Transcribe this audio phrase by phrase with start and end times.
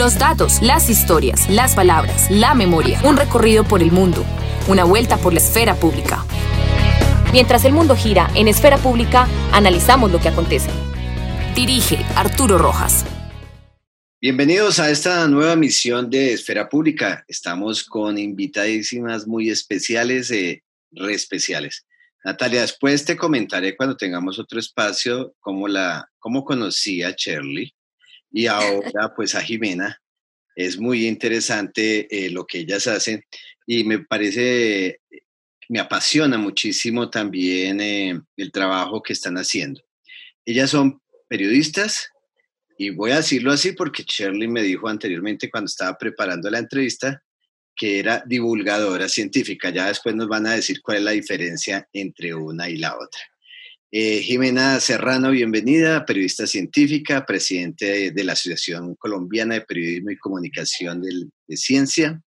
[0.00, 2.98] Los datos, las historias, las palabras, la memoria.
[3.04, 4.24] Un recorrido por el mundo.
[4.66, 6.24] Una vuelta por la esfera pública.
[7.34, 10.70] Mientras el mundo gira en esfera pública, analizamos lo que acontece.
[11.54, 13.04] Dirige Arturo Rojas.
[14.22, 17.22] Bienvenidos a esta nueva misión de Esfera Pública.
[17.28, 20.62] Estamos con invitadísimas muy especiales, eh,
[20.92, 21.84] re especiales.
[22.24, 27.74] Natalia, después te comentaré cuando tengamos otro espacio cómo, la, cómo conocí a Shirley
[28.30, 30.00] y ahora pues a Jimena.
[30.56, 33.24] Es muy interesante eh, lo que ellas hacen
[33.66, 35.00] y me parece,
[35.68, 39.80] me apasiona muchísimo también eh, el trabajo que están haciendo.
[40.44, 42.10] Ellas son periodistas
[42.76, 47.22] y voy a decirlo así porque Shirley me dijo anteriormente cuando estaba preparando la entrevista
[47.76, 49.70] que era divulgadora científica.
[49.70, 53.20] Ya después nos van a decir cuál es la diferencia entre una y la otra.
[53.92, 61.02] Eh, Jimena Serrano, bienvenida, periodista científica, presidente de, la Asociación Colombiana de Periodismo y Comunicación
[61.02, 62.22] de, Ciencia,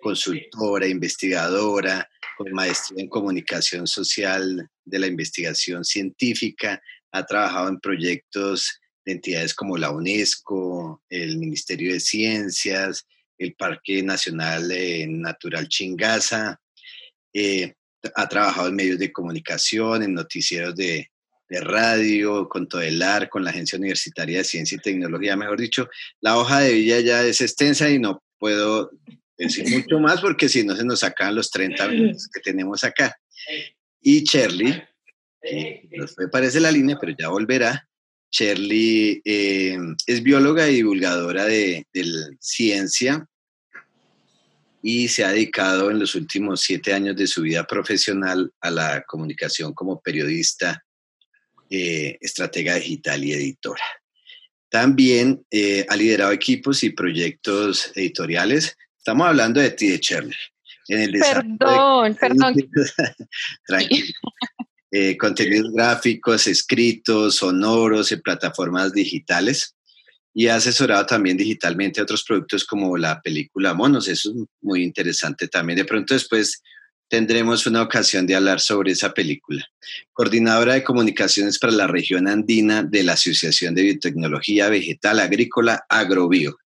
[0.00, 6.80] consultora, investigadora, con maestría en comunicación social de la investigación científica,
[7.12, 13.06] ha trabajado en proyectos de entidades como la UNESCO, el Ministerio de Ciencias,
[13.36, 14.72] el Parque Nacional
[15.08, 16.58] Natural Chingaza.
[17.34, 17.74] Eh,
[18.14, 21.08] ha trabajado en medios de comunicación, en noticieros de,
[21.48, 25.88] radio, con Todelar, con la Agencia Universitaria de Ciencia y Tecnología, mejor dicho,
[26.20, 28.90] la hoja de vida ya es extensa y no puedo
[29.38, 33.16] decir mucho más porque si no se nos sacan los 30 minutos que tenemos acá.
[34.00, 34.82] Y Shirley,
[36.18, 37.88] me parece la línea, pero ya volverá.
[38.32, 42.04] Shirley eh, es bióloga y divulgadora de, de
[42.40, 43.24] ciencia
[44.88, 49.02] y se ha dedicado en los últimos siete años de su vida profesional a la
[49.02, 50.80] comunicación como periodista,
[51.68, 53.82] eh, estratega digital y editora.
[54.68, 58.76] También eh, ha liderado equipos y proyectos editoriales.
[58.96, 60.36] Estamos hablando de ti, de Cherner.
[60.86, 62.54] En el perdón, perdón.
[63.66, 64.12] Tranquilo.
[64.92, 69.75] Eh, contenidos gráficos, escritos, sonoros en plataformas digitales
[70.38, 74.06] y ha asesorado también digitalmente otros productos como la película Monos.
[74.06, 75.78] Eso es muy interesante también.
[75.78, 76.62] De pronto después
[77.08, 79.64] tendremos una ocasión de hablar sobre esa película.
[80.12, 86.58] Coordinadora de comunicaciones para la región andina de la Asociación de Biotecnología Vegetal Agrícola Agrobio.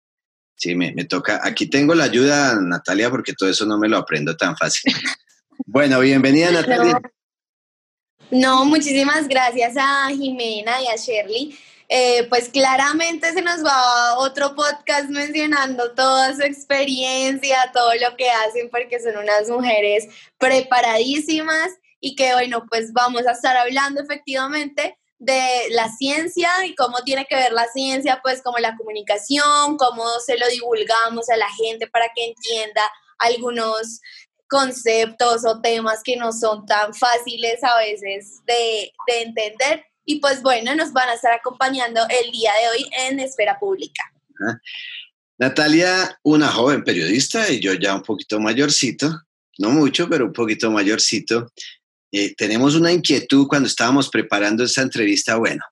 [0.56, 1.42] Sí, me, me toca.
[1.44, 4.94] Aquí tengo la ayuda, Natalia, porque todo eso no me lo aprendo tan fácil.
[5.66, 7.00] Bueno, bienvenida, Natalia.
[8.30, 11.58] No, muchísimas gracias a Jimena y a Shirley.
[11.90, 18.28] Eh, pues claramente se nos va otro podcast mencionando toda su experiencia, todo lo que
[18.28, 20.06] hacen, porque son unas mujeres
[20.36, 26.98] preparadísimas y que bueno, pues vamos a estar hablando efectivamente de la ciencia y cómo
[27.04, 31.48] tiene que ver la ciencia, pues como la comunicación, cómo se lo divulgamos a la
[31.54, 32.82] gente para que entienda
[33.18, 34.00] algunos
[34.46, 40.40] conceptos o temas que no son tan fáciles a veces de, de entender y pues
[40.40, 44.02] bueno, nos van a estar acompañando el día de hoy en Esfera Pública.
[45.36, 49.20] Natalia, una joven periodista y yo ya un poquito mayorcito,
[49.58, 51.52] no mucho, pero un poquito mayorcito.
[52.10, 55.36] Eh, tenemos una inquietud cuando estábamos preparando esta entrevista.
[55.36, 55.62] Bueno,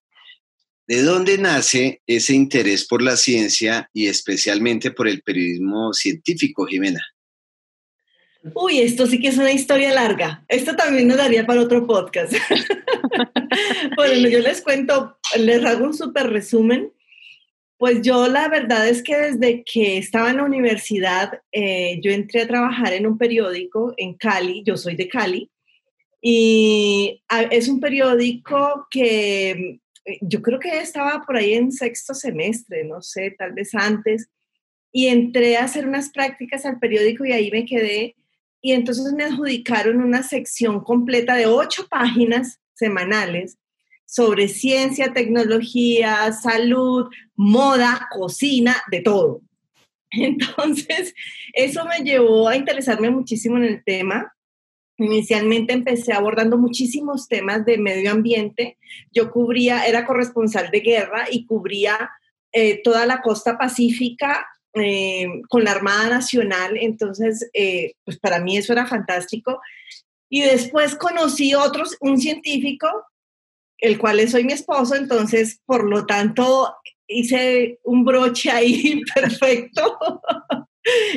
[0.86, 7.02] ¿de dónde nace ese interés por la ciencia y especialmente por el periodismo científico, Jimena?
[8.54, 10.44] Uy, esto sí que es una historia larga.
[10.48, 12.32] Esto también nos daría para otro podcast.
[13.96, 16.92] bueno, yo les cuento, les hago un súper resumen.
[17.78, 22.42] Pues yo la verdad es que desde que estaba en la universidad, eh, yo entré
[22.42, 25.50] a trabajar en un periódico en Cali, yo soy de Cali,
[26.22, 32.84] y es un periódico que eh, yo creo que estaba por ahí en sexto semestre,
[32.84, 34.30] no sé, tal vez antes,
[34.90, 38.16] y entré a hacer unas prácticas al periódico y ahí me quedé
[38.66, 43.58] y entonces me adjudicaron una sección completa de ocho páginas semanales
[44.06, 47.06] sobre ciencia, tecnología, salud,
[47.36, 49.40] moda, cocina, de todo.
[50.10, 51.14] Entonces,
[51.52, 54.34] eso me llevó a interesarme muchísimo en el tema.
[54.98, 58.78] Inicialmente empecé abordando muchísimos temas de medio ambiente.
[59.12, 62.10] Yo cubría, era corresponsal de guerra y cubría
[62.50, 64.44] eh, toda la costa pacífica
[64.76, 69.60] eh, con la Armada Nacional, entonces, eh, pues para mí eso era fantástico.
[70.28, 72.88] Y después conocí otros, un científico,
[73.78, 76.74] el cual soy mi esposo, entonces, por lo tanto,
[77.06, 79.98] hice un broche ahí perfecto.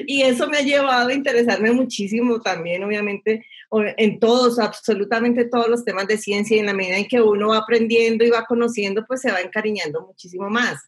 [0.08, 5.86] y eso me ha llevado a interesarme muchísimo también, obviamente, en todos, absolutamente todos los
[5.86, 9.06] temas de ciencia y en la medida en que uno va aprendiendo y va conociendo,
[9.08, 10.80] pues se va encariñando muchísimo más.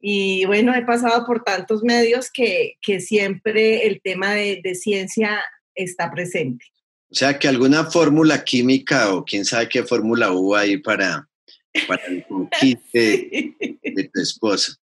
[0.00, 5.40] Y bueno, he pasado por tantos medios que, siempre el tema de, ciencia
[5.74, 6.64] está presente.
[7.10, 11.28] O sea, que alguna fórmula química o quién sabe qué fórmula hubo ahí para,
[11.86, 14.76] para el conquiste de tu esposa.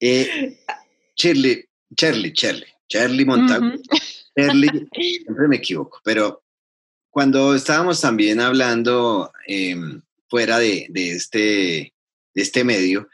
[0.00, 0.58] Eh,
[1.16, 1.64] Shirley,
[1.96, 3.80] Shirley, Shirley, Shirley Montagu.
[4.36, 6.42] Shirley, siempre me equivoco, pero
[7.10, 11.92] cuando estábamos también hablando em, fuera de, este,
[12.34, 13.08] de este medio,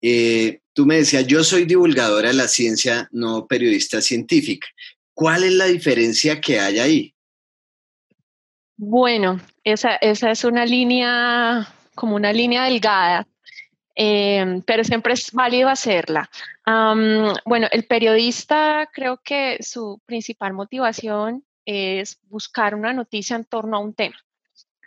[0.00, 4.68] eh, tú me decías, yo soy divulgadora de la ciencia, no periodista científica.
[5.14, 7.14] ¿Cuál es la diferencia que hay ahí?
[8.76, 11.66] Bueno, esa, esa es una línea,
[11.96, 13.26] como una línea delgada,
[13.96, 16.30] em, pero siempre es válido hacerla.
[17.44, 23.80] bueno, el periodista creo que su principal motivación es buscar una noticia en torno a
[23.80, 24.16] un tema.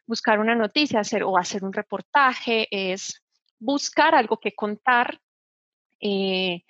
[0.07, 3.20] Buscar una noticia hacer, o hacer un reportaje es
[3.61, 5.21] buscar algo que contar.
[6.01, 6.65] Eh,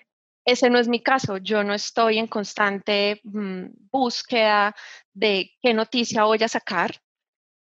[0.46, 1.38] ese no es mi caso.
[1.38, 4.76] Yo no estoy en constante mm, búsqueda
[5.14, 7.02] de qué noticia voy a sacar.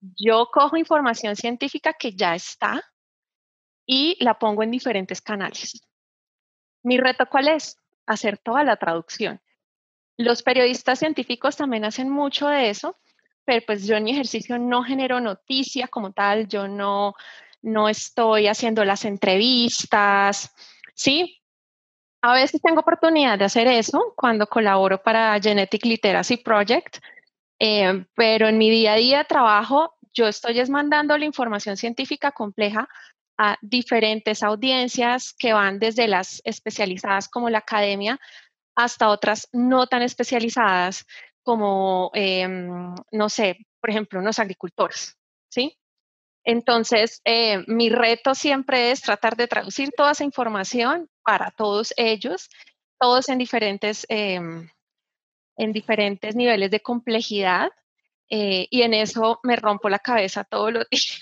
[0.00, 2.82] Yo cojo información científica que ya está
[3.86, 5.80] y la pongo en diferentes canales.
[6.82, 7.78] Mi reto cuál es?
[8.06, 9.40] Hacer toda la traducción.
[10.18, 12.98] Los periodistas científicos también hacen mucho de eso,
[13.44, 17.14] pero pues yo en mi ejercicio no genero noticia como tal, yo no,
[17.64, 20.54] no estoy haciendo las entrevistas,
[20.94, 21.40] ¿sí?
[22.22, 26.98] A veces tengo oportunidad de hacer eso cuando colaboro para Genetic Literacy Project,
[27.58, 31.76] eh, pero en mi día a día de trabajo yo estoy es mandando la información
[31.76, 32.88] científica compleja
[33.36, 38.20] a diferentes audiencias que van desde las especializadas como la academia
[38.76, 41.06] hasta otras no tan especializadas
[41.42, 45.16] como, em, no sé, por ejemplo, unos agricultores,
[45.48, 45.76] ¿sí?
[46.44, 52.50] Entonces, eh, mi reto siempre es tratar de traducir toda esa información para todos ellos,
[53.00, 54.68] todos en diferentes, em,
[55.56, 57.70] en diferentes niveles de complejidad,
[58.28, 61.18] eh, y en eso me rompo la cabeza todos los días.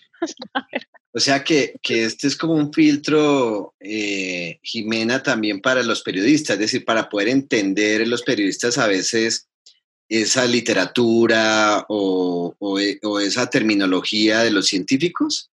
[1.14, 6.60] O sea que, este es como un filtro, eh, Jimena, también para los periodistas, es
[6.60, 9.48] decir, para poder entender los periodistas a veces
[10.12, 15.50] esa literatura o, e, esa terminología de los científicos.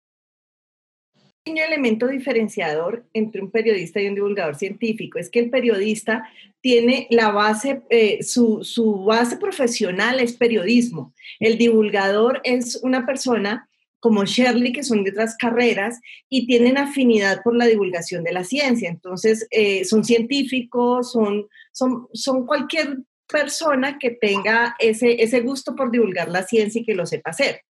[1.45, 6.29] Un elemento diferenciador entre un periodista y un divulgador científico es que el periodista
[6.61, 11.13] tiene la base, eh, su, base profesional es periodismo.
[11.39, 13.67] El divulgador es una persona
[13.99, 18.43] como Shirley, que son de otras carreras y tienen afinidad por la divulgación de la
[18.43, 18.89] ciencia.
[18.89, 26.29] Entonces, eh, son científicos, son, son cualquier persona que tenga ese, ese gusto por divulgar
[26.29, 27.61] la ciencia y que lo sepa hacer.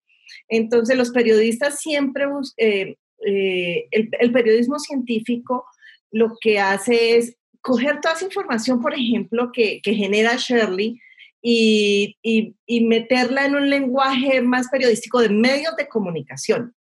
[0.48, 2.96] Entonces, los periodistas siempre, eh,
[3.26, 5.66] eh, el, periodismo científico
[6.10, 11.00] lo que hace es coger toda esa información, por ejemplo, que, que genera Shirley,
[11.46, 12.56] y,
[12.88, 16.74] meterla en un lenguaje más periodístico de medios de comunicación.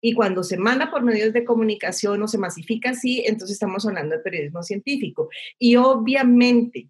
[0.00, 4.16] Y cuando se manda por medios de comunicación o se masifica así, entonces estamos hablando
[4.16, 5.28] de periodismo científico.
[5.58, 6.88] Y obviamente,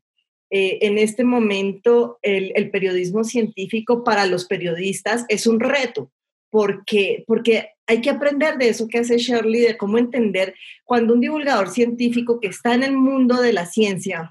[0.51, 6.11] eh, en este momento, el, periodismo científico para los periodistas es un reto,
[6.51, 10.55] porque, porque hay que aprender de eso que hace Shirley, de cómo entender
[10.85, 14.31] cuando un divulgador científico que está en el mundo de la ciencia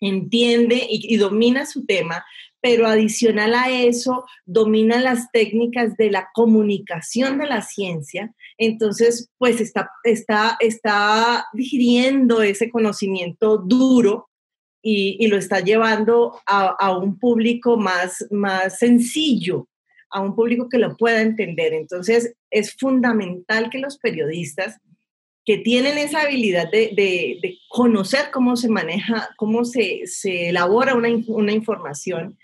[0.00, 2.24] entiende y, domina su tema,
[2.60, 8.34] pero adicional a eso, domina las técnicas de la comunicación de la ciencia.
[8.56, 14.28] Entonces, pues está, está, está digiriendo ese conocimiento duro
[14.82, 19.68] y, lo está llevando a, un público más, más sencillo,
[20.10, 21.72] a un público que lo pueda entender.
[21.72, 24.78] Entonces, es fundamental que los periodistas
[25.44, 32.38] que tienen esa habilidad de, conocer cómo se maneja, cómo se, elabora una, información,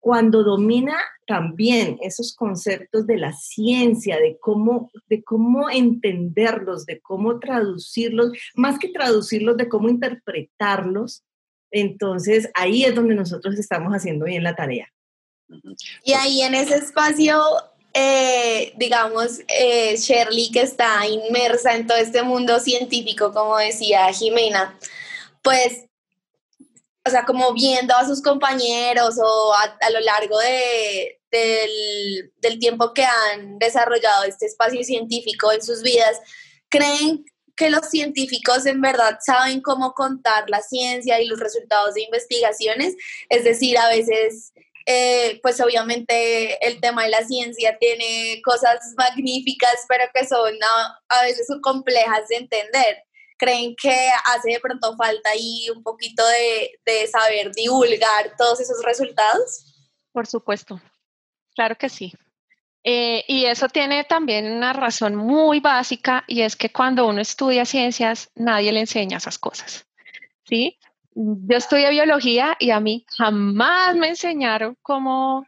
[0.00, 7.38] cuando domina también esos conceptos de la ciencia, de cómo, de cómo entenderlos, de cómo
[7.38, 11.22] traducirlos, más que traducirlos, de cómo interpretarlos,
[11.70, 14.92] entonces ahí es donde nosotros estamos haciendo bien la tarea.
[16.04, 17.42] Y ahí en ese espacio
[17.92, 24.78] eh, digamos, eh, Shirley, que está inmersa en todo este mundo científico, como decía Jimena,
[25.42, 25.86] pues,
[27.04, 32.92] o sea, como viendo a sus compañeros o a, lo largo de, del, del tiempo
[32.94, 36.20] que han desarrollado este espacio científico en sus vidas,
[36.68, 37.24] creen
[37.60, 42.96] que los científicos en verdad saben cómo contar la ciencia y los resultados de investigaciones,
[43.28, 44.54] es decir, a veces
[44.86, 50.54] eh, pues obviamente el tema de la ciencia tiene cosas magníficas, pero que son
[51.10, 53.04] a, veces complejas de entender.
[53.36, 58.82] ¿creen que hace de pronto falta ahí un poquito de, de saber divulgar todos esos
[58.84, 59.90] resultados?
[60.12, 60.78] Por supuesto,
[61.54, 62.12] claro que sí.
[62.82, 67.64] Eh, y eso tiene también una razón muy básica y es que cuando uno estudia
[67.64, 69.86] ciencias, nadie le enseña esas cosas.
[70.44, 70.78] ¿sí?
[71.14, 75.46] Yo estudié biología y a mí jamás me enseñaron cómo,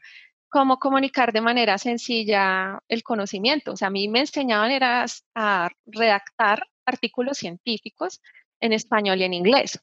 [0.48, 3.72] cómo comunicar de manera sencilla el conocimiento.
[3.72, 8.20] O sea, a mí me enseñaban era a redactar artículos científicos
[8.60, 9.80] en español y en inglés.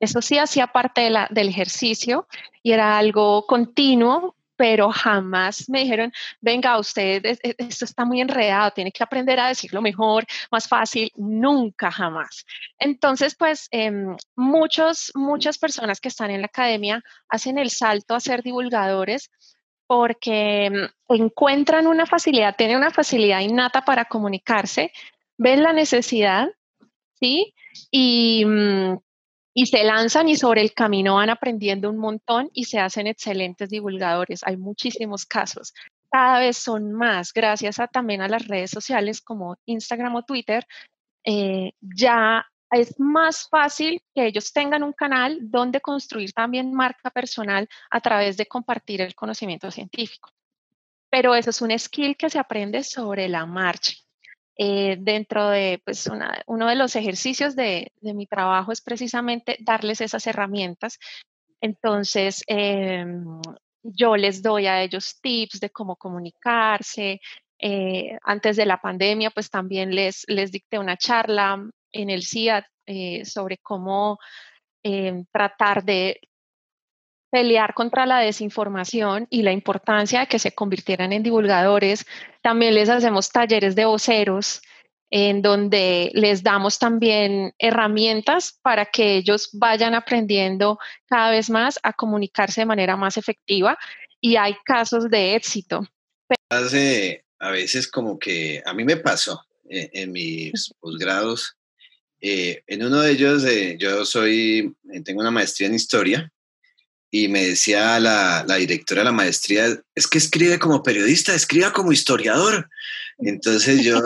[0.00, 2.26] Eso sí hacía parte del ejercicio
[2.62, 8.90] y era algo continuo pero jamás me dijeron, venga, usted, esto está muy enredado, tiene
[8.90, 12.44] que aprender a decirlo mejor, más fácil, nunca, jamás.
[12.76, 18.20] Entonces, pues em, muchos, muchas personas que están en la academia hacen el salto a
[18.20, 19.30] ser divulgadores
[19.86, 24.90] porque em, encuentran una facilidad, tienen una facilidad innata para comunicarse,
[25.36, 26.48] ven la necesidad,
[27.20, 27.54] ¿sí?
[27.92, 28.98] Y, mm,
[29.58, 33.68] y se lanzan y sobre el camino van aprendiendo un montón y se hacen excelentes
[33.68, 34.42] divulgadores.
[34.44, 35.74] Hay muchísimos casos.
[36.12, 40.64] Cada vez son más, gracias también a las redes sociales como Instagram o Twitter.
[41.24, 47.68] Eh, ya es más fácil que ellos tengan un canal donde construir también marca personal
[47.90, 50.30] a través de compartir el conocimiento científico.
[51.10, 53.94] Pero eso es un skill que se aprende sobre la marcha.
[54.60, 56.10] Eh, dentro de pues,
[56.46, 60.98] uno de los ejercicios de, mi trabajo es precisamente darles esas herramientas.
[61.60, 63.40] Entonces, em,
[63.82, 67.20] yo les doy a ellos tips de cómo comunicarse.
[67.60, 72.64] Eh, antes de la pandemia, pues también les, les dicté una charla en el CIAT
[72.86, 74.18] eh, sobre cómo
[74.82, 76.20] em, tratar de
[77.30, 82.06] pelear contra la desinformación y la importancia de que se convirtieran en divulgadores.
[82.42, 84.62] También les hacemos talleres de voceros
[85.10, 91.92] en donde les damos también herramientas para que ellos vayan aprendiendo cada vez más a
[91.92, 93.78] comunicarse de manera más efectiva
[94.20, 95.86] y hay casos de éxito.
[96.50, 101.56] Hace a veces como que a mí me pasó eh, en, mis posgrados.
[102.20, 106.32] Eh, en uno de ellos, eh, yo soy, tengo una maestría en historia
[107.10, 111.72] y me decía la, la, directora de la maestría, es que escribe como periodista, escriba
[111.72, 112.68] como historiador.
[113.18, 114.00] Entonces yo,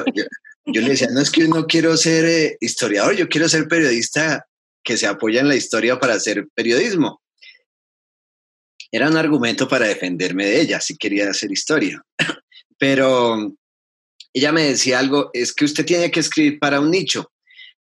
[0.66, 3.68] yo, le decía, no es que yo no quiero ser eh, historiador, yo quiero ser
[3.68, 4.46] periodista
[4.84, 7.20] que se apoya en la historia para hacer periodismo.
[8.90, 12.02] Era un argumento para defenderme de ella, si quería hacer historia.
[12.78, 13.54] Pero
[14.34, 17.32] ella me decía algo, es que usted tiene que escribir para un nicho.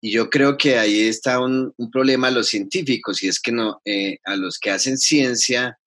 [0.05, 3.81] Y yo creo que ahí está un, problema a los científicos, y es que no,
[3.85, 5.79] eh, a los que hacen ciencia,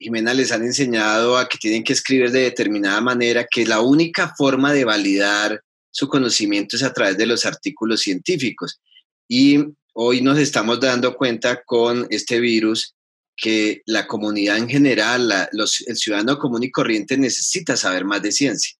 [0.00, 4.34] Jimena les han enseñado a que tienen que escribir de determinada manera, que la única
[4.36, 8.80] forma de validar su conocimiento es a través de los artículos científicos.
[9.28, 9.60] Y
[9.92, 12.96] hoy nos estamos dando cuenta con este virus
[13.36, 18.32] que la comunidad en general, los, el ciudadano común y corriente necesita saber más de
[18.32, 18.76] ciencia.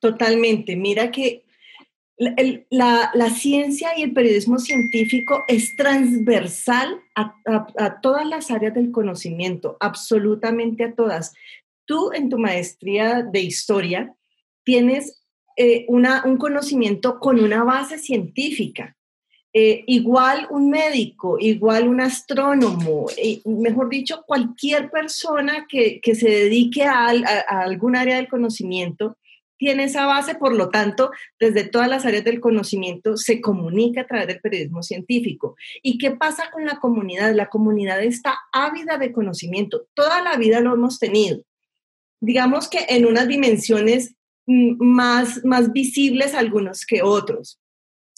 [0.00, 0.76] Totalmente.
[0.76, 1.44] Mira que
[2.18, 7.34] la, ciencia y el periodismo científico es transversal a,
[7.76, 11.34] a, todas las áreas del conocimiento, absolutamente a todas.
[11.84, 14.14] Tú en tu maestría de historia
[14.64, 15.22] tienes
[15.56, 18.96] eh, una, un conocimiento con una base científica.
[19.54, 26.28] Eh, igual un médico, igual un astrónomo, eh, mejor dicho, cualquier persona que, que se
[26.28, 29.16] dedique a, a algún área del conocimiento
[29.58, 34.06] tiene esa base, por lo tanto, desde todas las áreas del conocimiento se comunica a
[34.06, 35.56] través del periodismo científico.
[35.82, 37.34] ¿Y qué pasa con la comunidad?
[37.34, 41.42] La comunidad está ávida de conocimiento, toda la vida lo hemos tenido.
[42.20, 44.14] Digamos que en unas dimensiones
[44.46, 47.60] mm, más, más visibles algunos que otros.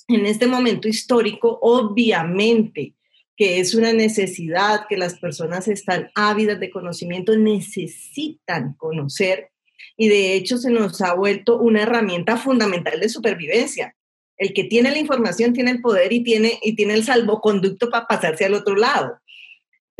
[0.09, 2.95] En este momento histórico, obviamente,
[3.37, 9.51] que es una necesidad, que las personas están ávidas de conocimiento, necesitan conocer
[9.97, 13.97] y de hecho se nos ha vuelto una herramienta fundamental de supervivencia.
[14.37, 18.07] El que tiene la información tiene el poder y tiene, y tiene el salvoconducto para
[18.07, 19.19] pasarse al otro lado.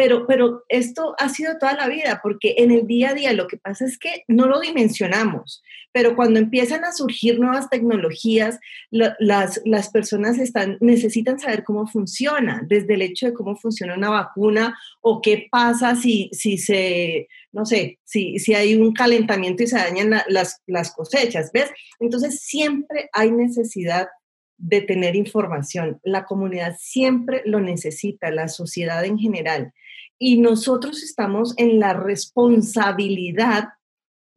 [0.01, 3.47] Pero, pero esto ha sido toda la vida, porque en el día a día lo
[3.47, 8.59] que pasa es que no lo dimensionamos, pero cuando empiezan a surgir nuevas tecnologías,
[8.91, 14.09] las, las personas están, necesitan saber cómo funciona, desde el hecho de cómo funciona una
[14.09, 19.67] vacuna o qué pasa si, si se, no sé, si, si hay un calentamiento y
[19.67, 21.71] se dañan las, las cosechas, ¿ves?
[21.99, 24.09] Entonces siempre hay necesidad
[24.57, 26.01] de tener información.
[26.05, 29.75] La comunidad siempre lo necesita, la sociedad en general
[30.23, 33.71] y nosotros estamos en la responsabilidad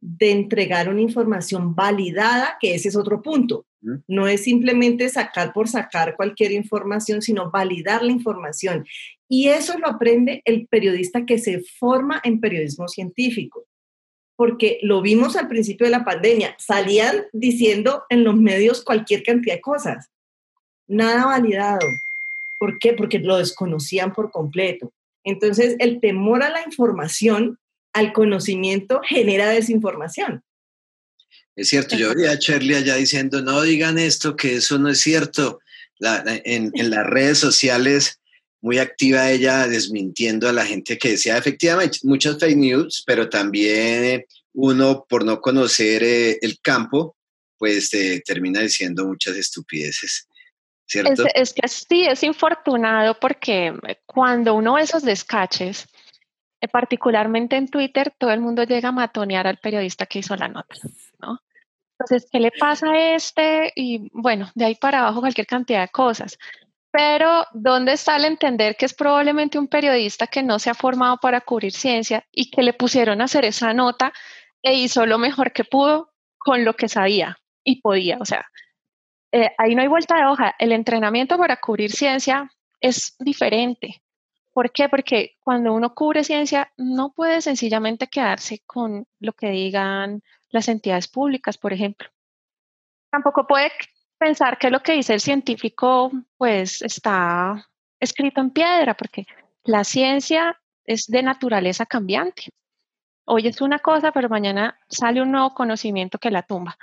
[0.00, 3.66] de entregar una información validada, que ese es otro punto.
[4.08, 8.86] No es simplemente sacar por sacar cualquier información, sino validar la información.
[9.28, 13.66] Y eso lo aprende el periodista que se forma en periodismo científico.
[14.36, 19.56] Porque lo vimos al principio de la pandemia, salían diciendo en los medios cualquier cantidad
[19.56, 20.10] de cosas,
[20.86, 21.86] nada validado.
[22.58, 22.94] ¿Por qué?
[22.94, 24.90] Porque lo desconocían por completo.
[25.24, 27.58] Entonces, el temor a la información,
[27.92, 30.42] al conocimiento, genera desinformación.
[31.56, 35.00] Es cierto, yo veía a Shirley allá diciendo, no digan esto, que eso no es
[35.00, 35.60] cierto.
[36.00, 38.20] en, las redes sociales,
[38.60, 44.24] muy activa ella desmintiendo a la gente que decía efectivamente muchas fake news, pero también
[44.52, 47.16] uno por no conocer eh, el campo,
[47.58, 47.90] pues
[48.24, 50.26] termina diciendo muchas estupideces.
[51.00, 53.72] Es, es, que sí, es infortunado porque
[54.06, 55.88] cuando uno ve esos descaches,
[56.60, 60.48] eh, particularmente en Twitter, todo el mundo llega a matonear al periodista que hizo la
[60.48, 60.74] nota,
[61.20, 61.40] ¿no?
[61.98, 63.72] Entonces, ¿qué le pasa a este?
[63.76, 66.38] Y bueno, de ahí para abajo cualquier cantidad de cosas.
[66.90, 71.18] Pero, ¿dónde está el entender que es probablemente un periodista que no se ha formado
[71.18, 74.12] para cubrir ciencia y que le pusieron a hacer esa nota
[74.62, 78.18] e hizo lo mejor que pudo con lo que sabía y podía?
[78.20, 78.46] O sea,
[79.34, 80.54] eh, ahí no hay vuelta de hoja.
[80.60, 82.48] El entrenamiento para cubrir ciencia
[82.80, 84.00] es diferente.
[84.52, 84.88] ¿Por qué?
[84.88, 91.08] Porque cuando uno cubre ciencia, no puede sencillamente quedarse con lo que digan las entidades
[91.08, 92.08] públicas, por ejemplo.
[93.10, 93.72] Tampoco puede
[94.18, 99.26] pensar que lo que dice el científico, pues está escrito en piedra, porque
[99.64, 102.50] la ciencia es de naturaleza cambiante.
[103.24, 106.78] Hoy es una cosa, pero mañana sale un nuevo conocimiento que la tumba.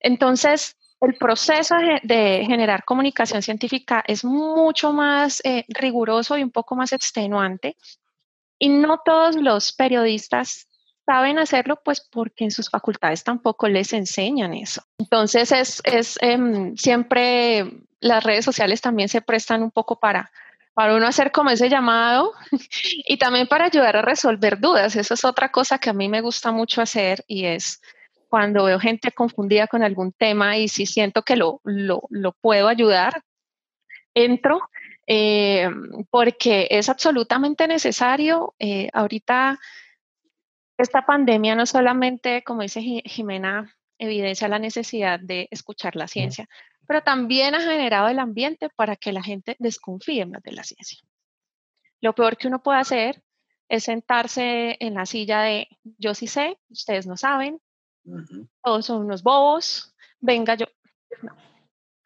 [0.00, 6.76] Entonces, el proceso de generar comunicación científica es mucho más eh, riguroso y un poco
[6.76, 7.76] más extenuante.
[8.56, 10.68] Y no todos los periodistas
[11.04, 14.82] saben hacerlo, pues porque en sus facultades tampoco les enseñan eso.
[14.98, 20.30] Entonces, es, es em, siempre las redes sociales también se prestan un poco para,
[20.72, 22.32] para uno hacer como ese llamado
[23.08, 24.94] y también para ayudar a resolver dudas.
[24.94, 27.80] Eso es otra cosa que a mí me gusta mucho hacer y es
[28.32, 32.68] cuando veo gente confundida con algún tema y si siento que lo, lo, lo puedo
[32.68, 33.22] ayudar,
[34.14, 34.58] entro
[35.06, 35.68] eh,
[36.08, 38.54] porque es absolutamente necesario.
[38.58, 39.60] Eh, ahorita
[40.78, 46.48] esta pandemia no solamente, como dice Jimena, evidencia la necesidad de escuchar la ciencia,
[46.86, 51.00] pero también ha generado el ambiente para que la gente desconfíe más de la ciencia.
[52.00, 53.22] Lo peor que uno puede hacer
[53.68, 55.68] es sentarse en la silla de
[55.98, 57.60] yo sí sé, ustedes no saben,
[58.62, 60.66] todos son unos bobos, venga yo.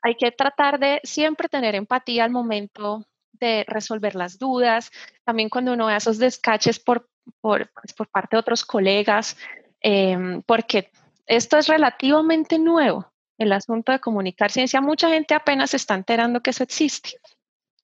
[0.02, 4.90] Hay que tratar de siempre tener empatía al momento de resolver las dudas,
[5.24, 7.08] también cuando uno ve esos descaches por,
[7.40, 9.36] pues, por parte de otros colegas,
[9.80, 10.90] em, porque
[11.26, 14.80] esto es relativamente nuevo, el asunto de comunicar ciencia.
[14.80, 17.18] Mucha gente apenas se está enterando que eso existe.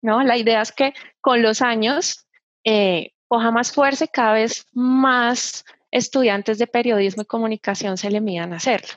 [0.02, 0.22] ¿no?
[0.22, 2.26] La idea es que con los años
[2.64, 8.20] eh, coja más fuerza y cada vez más estudiantes de periodismo y comunicación se le
[8.20, 8.88] midan hacerlo.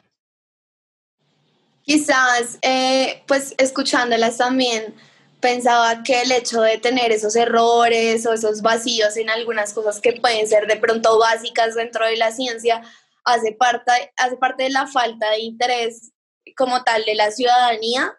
[1.83, 4.95] Quizás, eh, pues escuchándolas también,
[5.39, 10.13] pensaba que el hecho de tener esos errores o esos vacíos en algunas cosas que
[10.13, 12.81] pueden ser de pronto básicas dentro de la ciencia,
[13.23, 16.11] hace parte, hace parte de la falta de interés
[16.57, 18.11] como tal de la ciudadanía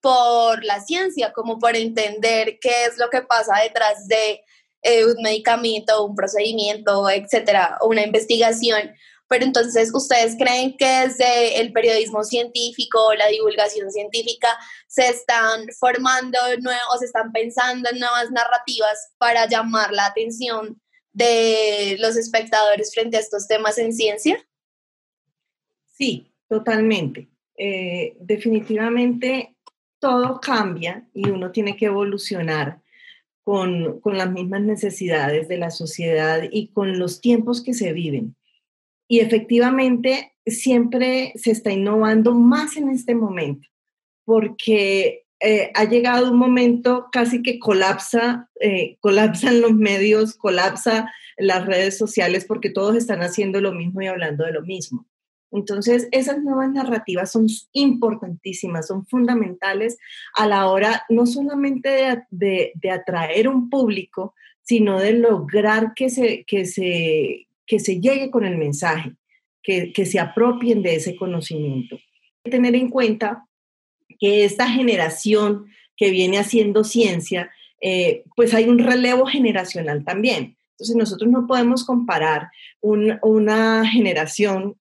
[0.00, 4.42] por la ciencia, como por entender qué es lo que pasa detrás de
[4.84, 8.92] eh, un medicamento, un procedimiento, etcétera, una investigación.
[9.28, 14.48] Pero entonces, ¿ustedes creen que desde el periodismo científico, la divulgación científica,
[14.86, 16.38] se están formando
[16.92, 20.80] o se están pensando en nuevas narrativas para llamar la atención
[21.12, 24.46] de los espectadores frente a estos temas en ciencia?
[25.96, 27.30] Sí, totalmente.
[27.56, 29.56] Eh, definitivamente
[29.98, 32.83] todo cambia y uno tiene que evolucionar
[33.44, 38.36] con, las mismas necesidades de la sociedad y con los tiempos que se viven.
[39.06, 43.68] Y efectivamente siempre se está innovando más en este momento,
[44.24, 51.66] porque eh, ha llegado un momento casi que colapsa, eh, colapsan los medios, colapsa las
[51.66, 55.06] redes sociales porque todos están haciendo lo mismo y hablando de lo mismo.
[55.54, 59.96] Entonces, esas nuevas narrativas son importantísimas, son fundamentales
[60.34, 66.64] a la hora no solamente de, atraer un público, sino de lograr que se, que
[66.64, 69.12] se, que se llegue con el mensaje,
[69.62, 71.94] que, se apropien de ese conocimiento.
[71.94, 73.46] Hay que tener en cuenta
[74.18, 80.56] que esta generación que viene haciendo ciencia, eh, pues hay un relevo generacional también.
[80.72, 82.48] Entonces nosotros no podemos comparar
[82.80, 84.76] una generación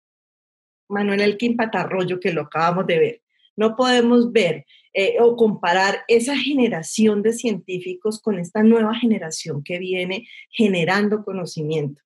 [0.89, 3.21] Manuel Elkin Patarroyo, que lo acabamos de ver,
[3.55, 9.79] No podemos ver eh, o comparar esa generación de científicos con esta nueva generación que
[9.79, 12.01] viene generando conocimiento.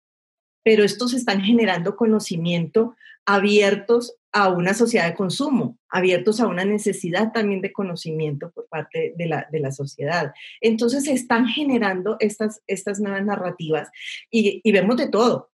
[0.64, 7.32] Pero estos están generando conocimiento abiertos a una sociedad de consumo, abiertos a una necesidad
[7.34, 10.34] también de conocimiento por parte de la, de la sociedad.
[10.62, 13.90] Entonces están generando estas, estas nuevas narrativas
[14.32, 15.50] y vemos de todo.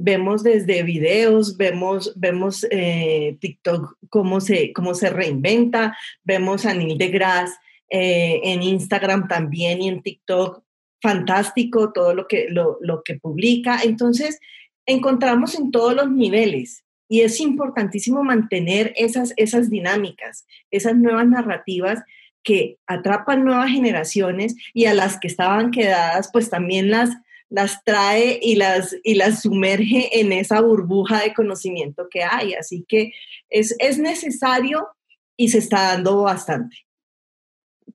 [0.00, 6.96] Vemos desde videos, vemos, vemos eh, TikTok cómo se, cómo se reinventa, vemos a Neil
[6.96, 7.56] deGrasse
[7.90, 10.62] eh, en Instagram también y en TikTok,
[11.02, 13.80] fantástico todo lo que, lo, lo que publica.
[13.82, 14.38] Entonces,
[14.86, 22.04] encontramos en todos los niveles y es importantísimo mantener esas, esas dinámicas, esas nuevas narrativas
[22.44, 27.10] que atrapan nuevas generaciones y a las que estaban quedadas, pues también las,
[27.50, 32.54] las trae y las, y las sumerge en esa burbuja de conocimiento que hay.
[32.54, 33.12] Así que
[33.48, 34.88] es, es necesario
[35.36, 36.76] y se está dando bastante.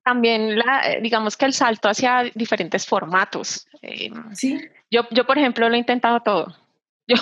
[0.02, 3.66] También, la, digamos que el salto hacia diferentes formatos.
[3.82, 4.60] Eh, sí.
[4.90, 6.56] Yo, yo, por ejemplo, lo he intentado todo.
[7.06, 7.16] Yo,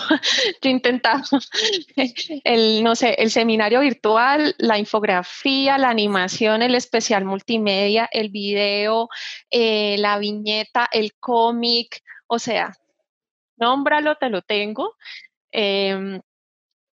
[0.62, 1.24] yo intentaba
[2.44, 9.08] el, no sé, el seminario virtual, la infografía, la animación, el especial multimedia, el video,
[9.50, 12.00] eh, la viñeta, el cómic,
[12.32, 12.72] o sea,
[13.56, 14.96] nómbralo, te lo tengo.
[15.52, 16.20] Eh,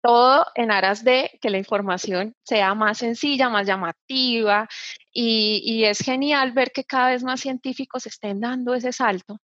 [0.02, 4.68] todo en aras de que la información sea más sencilla, más llamativa
[5.12, 9.40] y, y, es genial ver que cada vez más científicos estén dando ese salto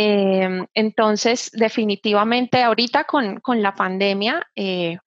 [0.00, 4.98] Em, entonces, definitivamente ahorita con, con la pandemia, eh,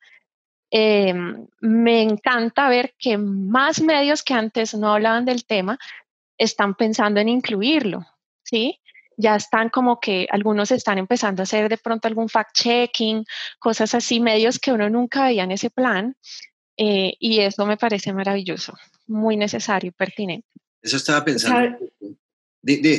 [0.69, 5.78] em, me encanta ver que más medios que antes no hablaban del tema
[6.38, 8.06] están pensando en incluirlo,
[8.43, 8.80] ¿sí?
[9.21, 13.25] Ya están como que algunos están empezando a hacer de pronto algún fact-checking,
[13.60, 16.15] cosas así, medios que uno nunca veía en ese plan,
[16.77, 18.73] eh, y eso me parece maravilloso,
[19.07, 20.47] muy necesario y pertinente.
[20.81, 21.77] Eso estaba pensando.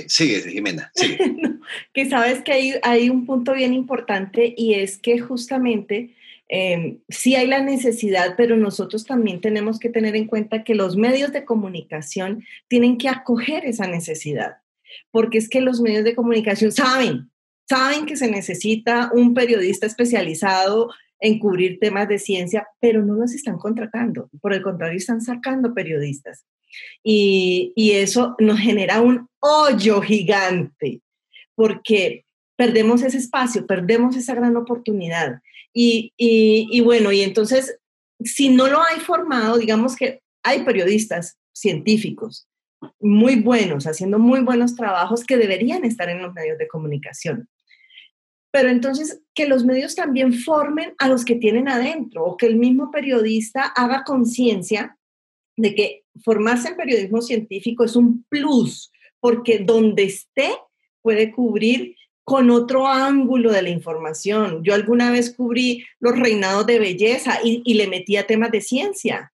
[0.06, 1.18] sigue, Jimena, sigue.
[1.92, 6.14] que sabes que hay, hay, un punto bien importante y es que justamente
[6.48, 10.96] eh, sí hay la necesidad, pero nosotros también tenemos que tener en cuenta que los
[10.96, 14.58] medios de comunicación tienen que acoger esa necesidad,
[15.10, 17.30] porque es que los medios de comunicación saben,
[17.68, 23.32] saben que se necesita un periodista especializado en cubrir temas de ciencia, pero no los
[23.32, 26.44] están contratando, por el contrario, están sacando periodistas.
[27.02, 31.00] Y, y eso nos genera un hoyo gigante
[31.54, 32.24] porque
[32.56, 35.40] perdemos ese espacio, perdemos esa gran oportunidad.
[35.72, 37.78] Y, y, bueno, y entonces,
[38.20, 42.46] si no lo hay formado, digamos que hay periodistas científicos
[43.00, 47.48] muy buenos, haciendo muy buenos trabajos que deberían estar en los medios de comunicación.
[48.50, 52.56] Pero entonces, que los medios también formen a los que tienen adentro o que el
[52.56, 54.98] mismo periodista haga conciencia
[55.56, 60.50] de que formarse en periodismo científico es un plus, porque donde esté
[61.00, 64.62] puede cubrir con otro ángulo de la información.
[64.62, 69.32] Yo alguna vez cubrí los reinados de belleza y, le metía temas de ciencia,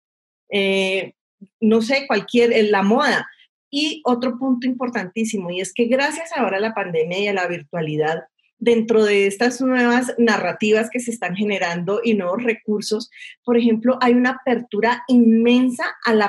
[0.51, 1.15] eh,
[1.61, 3.29] no sé, cualquier, la moda.
[3.71, 7.49] Y otro punto importantísimo, y es que gracias ahora a la pandemia y a la
[7.49, 8.25] virtualidad,
[8.59, 13.11] dentro de estas nuevas narrativas que se están generando y nuevos recursos,
[13.45, 16.21] por ejemplo, hay una apertura inmensa al,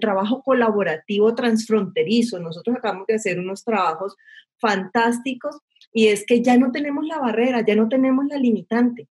[0.00, 2.38] trabajo colaborativo transfronterizo.
[2.38, 4.16] Nosotros acabamos de hacer unos trabajos
[4.58, 5.58] fantásticos
[5.92, 9.08] y es que ya no tenemos la barrera, ya no tenemos la limitante.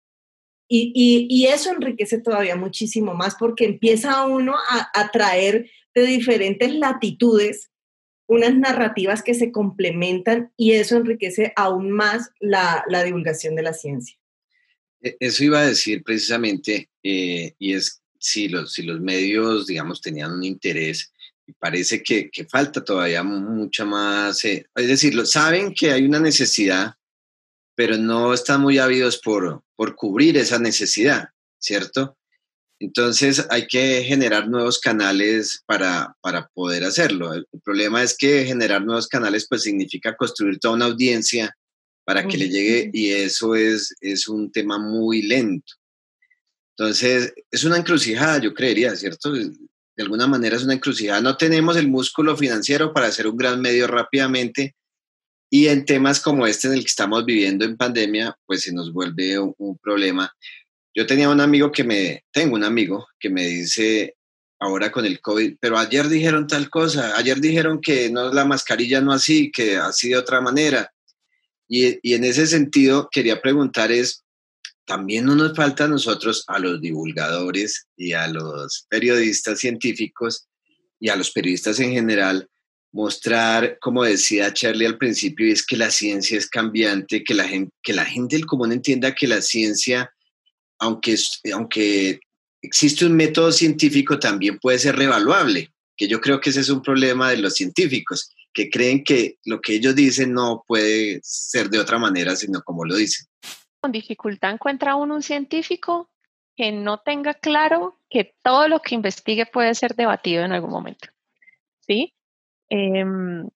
[0.68, 6.04] Y, y, y eso enriquece todavía muchísimo más porque empieza uno a, a traer de
[6.04, 7.70] diferentes latitudes
[8.30, 13.74] unas narrativas que se complementan y eso enriquece aún más la, la divulgación de la
[13.74, 14.18] ciencia.
[15.02, 20.00] E, eso iba a decir precisamente, eh, y es si los, si los medios, digamos,
[20.00, 21.12] tenían un interés,
[21.48, 26.20] y parece que, que falta todavía mucha más, eh, es decir, saben que hay una
[26.20, 26.94] necesidad,
[27.74, 32.19] pero no están muy ávidos por, por cubrir esa necesidad, ¿cierto?
[32.80, 37.34] Entonces hay que generar nuevos canales para, para, poder hacerlo.
[37.34, 41.54] El problema es que generar nuevos canales pues significa construir toda una audiencia
[42.06, 45.74] para que le llegue y eso es, es un tema muy lento.
[46.78, 49.34] Entonces es una encrucijada, yo creería, ¿cierto?
[49.34, 49.52] De
[49.98, 51.20] alguna manera es una encrucijada.
[51.20, 54.76] No tenemos el músculo financiero para hacer un gran medio rápidamente
[55.52, 58.94] y en temas como este en el que estamos viviendo en pandemia, pues se nos
[58.94, 60.34] vuelve un, un problema.
[61.00, 64.18] Yo tenía un amigo que me, tengo un amigo que me dice
[64.60, 69.00] ahora con el COVID, pero ayer dijeron tal cosa, ayer dijeron que no la mascarilla
[69.00, 70.92] no así, que así de otra manera.
[71.70, 74.26] Y, y en ese sentido quería preguntar es,
[74.84, 80.50] también no nos falta a nosotros, a los divulgadores y a los periodistas científicos
[81.00, 82.50] y a los periodistas en general,
[82.92, 87.72] mostrar, como decía Charlie al principio, es que la ciencia es cambiante, que la gente,
[87.82, 90.12] que la gente del común entienda que la ciencia,
[90.80, 91.16] aunque,
[91.54, 92.20] aunque
[92.62, 96.82] existe un método científico, también puede ser revaluable, que yo creo que ese es un
[96.82, 101.80] problema de los científicos, que creen que lo que ellos dicen no puede ser de
[101.80, 103.28] otra manera, sino como lo dicen.
[103.82, 106.10] Con dificultad encuentra uno un científico
[106.56, 111.08] que no tenga claro que todo lo que investigue puede ser debatido en algún momento.
[111.80, 112.14] ¿Sí?
[112.70, 113.48] Em,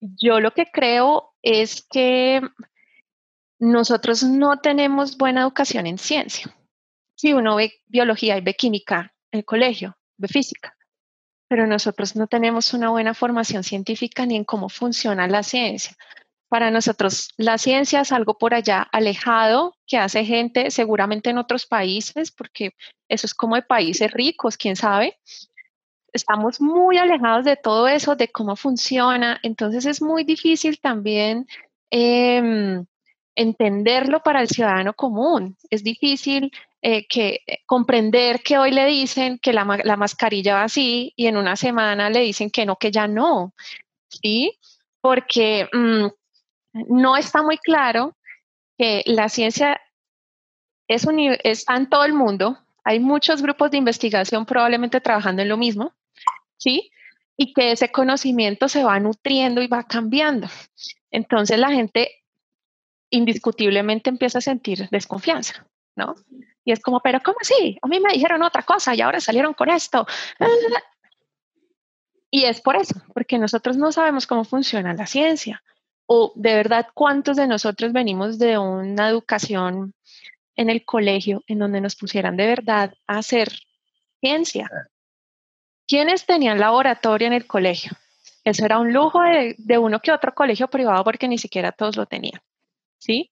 [0.00, 2.40] yo lo que creo es que
[3.58, 6.54] nosotros no tenemos buena educación en ciencia.
[7.18, 10.76] Si uno ve biología y ve química en el colegio, ve física,
[11.48, 15.96] pero nosotros no tenemos una buena formación científica ni en cómo funciona la ciencia.
[16.48, 21.66] Para nosotros la ciencia es algo por allá alejado que hace gente seguramente en otros
[21.66, 22.76] países, porque
[23.08, 25.18] eso es como de países ricos, quién sabe,
[26.12, 31.48] estamos muy alejados de todo eso, de cómo funciona, entonces es muy difícil también
[31.90, 32.86] em,
[33.34, 35.56] entenderlo para el ciudadano común.
[35.68, 41.12] Es difícil eh, que, eh, comprender que hoy le dicen que la, mascarilla va así
[41.16, 43.52] y en una semana le dicen que no, que ya no,
[44.08, 44.58] ¿sí?
[45.00, 46.06] Porque mm,
[46.88, 48.16] no está muy claro
[48.76, 49.80] que la ciencia
[50.86, 51.06] es
[51.44, 55.92] está en todo el mundo, hay muchos grupos de investigación probablemente trabajando en lo mismo,
[56.56, 56.90] ¿sí?
[57.36, 60.48] Y que ese conocimiento se va nutriendo y va cambiando.
[61.10, 62.22] Entonces la gente
[63.10, 66.14] indiscutiblemente empieza a sentir desconfianza, ¿no?
[66.68, 67.78] Y es como, pero ¿cómo así?
[67.80, 70.06] A mí me dijeron otra cosa y ahora salieron con esto.
[72.30, 75.62] Y es por eso, porque nosotros no sabemos cómo funciona la ciencia
[76.04, 79.94] o de verdad cuántos de nosotros venimos de una educación
[80.56, 83.48] en el colegio en donde nos pusieran de verdad a hacer
[84.20, 84.68] ciencia,
[85.86, 87.92] ¿Quiénes tenían laboratorio en el colegio?
[88.44, 92.04] Eso era un lujo de, uno que otro colegio privado porque ni siquiera todos lo
[92.04, 92.42] tenían.
[92.98, 93.30] ¿Sí?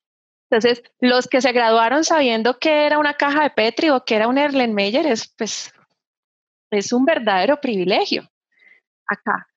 [0.48, 4.28] Entonces, los que se graduaron sabiendo que era una caja de Petri o que era
[4.28, 5.72] un Erlenmeyer es, pues,
[6.70, 8.28] es un verdadero privilegio
[9.06, 9.48] acá.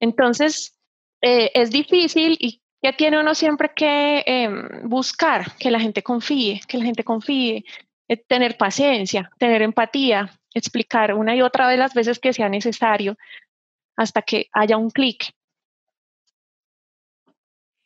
[0.00, 0.76] Entonces,
[1.20, 6.60] eh, es difícil y ya tiene uno siempre que em, buscar que la gente confíe,
[6.66, 7.64] que la gente confíe,
[8.08, 13.16] eh, tener paciencia, tener empatía, explicar una y otra vez las veces que sea necesario
[13.96, 15.32] hasta que haya un clic.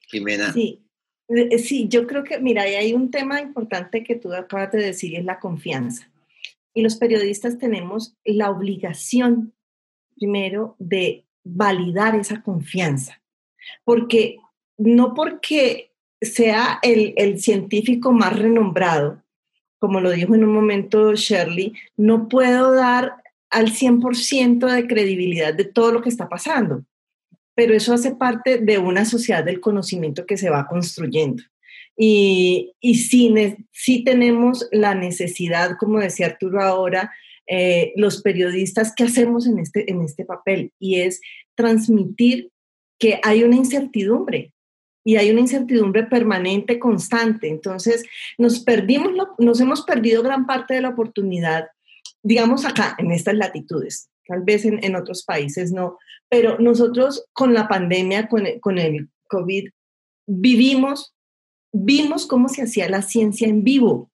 [0.08, 0.52] Jimena.
[0.52, 0.85] Sí.
[1.28, 5.16] Eh, sí, yo creo que, mira, hay un tema importante que tú acabas de decir
[5.16, 6.10] es la confianza.
[6.74, 9.54] Y los periodistas tenemos la obligación,
[10.16, 13.22] primero, de validar esa confianza.
[13.84, 14.38] Porque
[14.76, 19.22] no porque sea el, el científico más renombrado,
[19.78, 25.64] como lo dijo en un momento Shirley, no puedo dar al 100% de credibilidad de
[25.64, 26.84] todo lo que está pasando,
[27.56, 31.42] pero eso hace parte de una sociedad del conocimiento que se va construyendo.
[31.96, 37.10] Y, y sí, tenemos la necesidad, como decía Arturo ahora,
[37.48, 40.72] eh, los periodistas, ¿qué hacemos en este, en este papel?
[40.78, 41.20] Y es
[41.54, 42.50] transmitir
[42.98, 44.52] que hay una incertidumbre,
[45.06, 47.48] y hay una incertidumbre permanente, constante.
[47.48, 48.04] Entonces,
[48.38, 51.68] nos perdimos, nos hemos perdido gran parte de la oportunidad,
[52.24, 57.68] digamos acá, en estas latitudes, tal vez en, otros países no, pero nosotros con la
[57.68, 59.68] pandemia, con el, con el COVID,
[60.26, 61.14] vivimos,
[61.72, 64.10] vimos cómo se hacía la ciencia en vivo,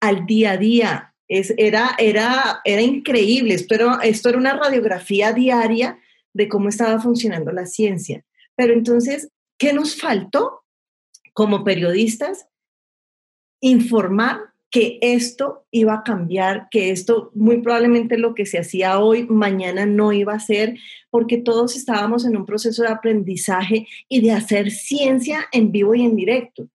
[0.00, 1.14] al día a día.
[1.26, 5.98] Es, era, era, era increíble, esto era, esto era una radiografía diaria
[6.32, 8.24] de cómo estaba funcionando la ciencia.
[8.56, 10.64] Pero entonces ¿Qué nos faltó
[11.32, 12.46] como periodistas?
[13.60, 19.26] Informar que esto iba a cambiar, que esto muy probablemente lo que se hacía hoy,
[19.26, 20.76] mañana no iba a ser,
[21.10, 26.02] porque todos estábamos en un proceso de aprendizaje y de hacer ciencia en vivo y
[26.02, 26.68] en directo.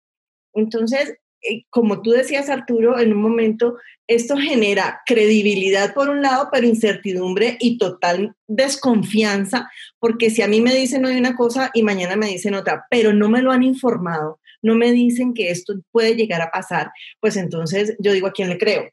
[0.54, 3.78] Entonces, eh, como tú decías, Arturo, en un momento,
[4.08, 10.62] esto genera credibilidad por un lado, pero incertidumbre y total desconfianza, porque si a mí
[10.62, 13.64] me dicen hoy una cosa y mañana me dicen otra, pero no me lo han
[13.64, 18.34] informado, no me dicen que esto puede llegar a pasar, pues entonces yo digo a
[18.34, 18.90] quién le creo.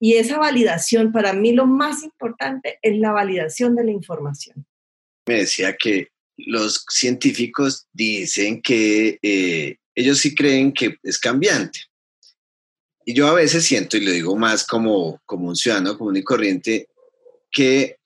[0.00, 4.66] Y esa validación, para mí lo más importante es la validación de la información.
[5.26, 11.80] Me decía que los científicos dicen que eh, ellos sí creen que es cambiante.
[13.04, 16.22] Y yo a veces siento, y lo digo más como, como un ciudadano común y
[16.22, 16.88] corriente,
[17.50, 17.96] que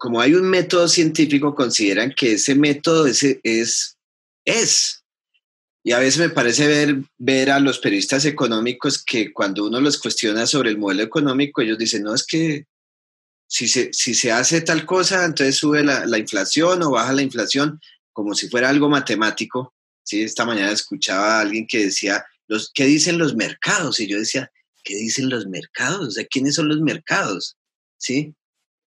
[0.00, 3.98] como hay un método científico, consideran que ese método ese es,
[4.46, 4.99] es.
[5.90, 9.98] Y a veces me parece ver, ver a los periodistas económicos que cuando uno los
[9.98, 12.66] cuestiona sobre el modelo económico, ellos dicen, no, es que
[13.48, 17.22] si se, si se hace tal cosa, entonces sube la, la inflación o baja la
[17.22, 17.80] inflación,
[18.12, 19.74] como si fuera algo matemático.
[20.04, 20.22] ¿sí?
[20.22, 23.98] Esta mañana escuchaba a alguien que decía, los, ¿qué dicen los mercados?
[23.98, 24.48] Y yo decía,
[24.84, 26.06] ¿qué dicen los mercados?
[26.06, 27.56] O sea, ¿quiénes son los mercados?
[27.98, 28.32] ¿Sí?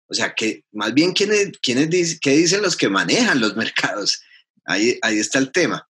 [0.07, 4.21] O sea, que más bien, ¿quiénes, quiénes, ¿qué dicen los que manejan los mercados?
[4.63, 5.89] Ahí, ahí está el tema.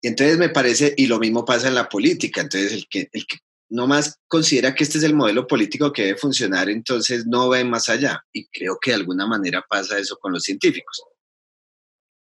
[0.00, 3.26] Y entonces me parece, y lo mismo pasa en la política, entonces el que, el
[3.26, 7.48] que no más considera que este es el modelo político que debe funcionar, entonces no
[7.48, 8.22] ve más allá.
[8.32, 11.02] Y creo que de alguna manera pasa eso con los científicos.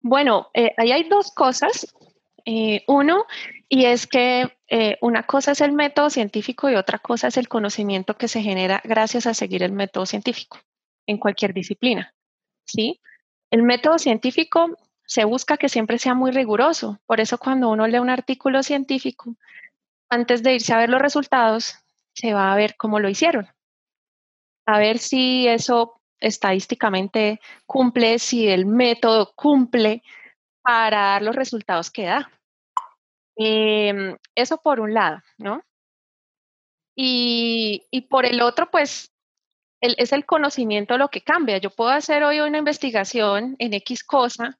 [0.03, 1.87] Bueno, eh, ahí hay dos cosas.
[2.46, 3.27] Eh, uno,
[3.68, 7.49] y es que eh, una cosa es el método científico y otra cosa es el
[7.49, 10.59] conocimiento que se genera gracias a seguir el método científico
[11.07, 12.14] en cualquier disciplina.
[12.64, 13.01] ¿sí?
[13.51, 14.77] El método científico
[15.11, 17.01] se busca que siempre sea muy riguroso.
[17.05, 19.35] Por eso cuando uno lee un artículo científico,
[20.09, 21.75] antes de irse a ver los resultados,
[22.14, 23.49] se va a ver cómo lo hicieron.
[24.66, 30.05] A ver si eso estadísticamente cumple, si el método cumple
[30.62, 32.31] para dar los resultados que da.
[33.35, 35.64] Em, eso por un lado, ¿no?
[36.94, 39.12] Y, y, por el otro, pues
[39.81, 41.59] es el conocimiento lo que cambia.
[41.59, 44.60] Yo puedo hacer hoy una investigación en X cosa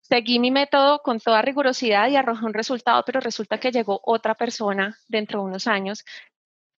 [0.00, 4.34] seguí mi método con toda rigurosidad y arrojé un resultado, pero resulta que llegó otra
[4.34, 6.04] persona dentro de unos años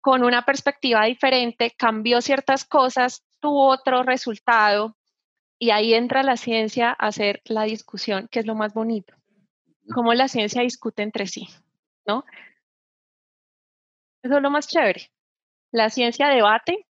[0.01, 4.97] con una perspectiva diferente, cambió ciertas cosas, tuvo otro resultado
[5.59, 9.13] y ahí entra la ciencia a hacer la discusión, que es lo más bonito,
[9.93, 11.47] cómo la ciencia discute entre sí,
[12.07, 12.25] ¿no?
[14.23, 15.11] Eso es lo más chévere.
[15.71, 16.87] La ciencia debate,